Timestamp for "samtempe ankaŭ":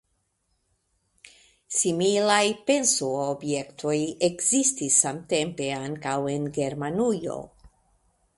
5.05-6.17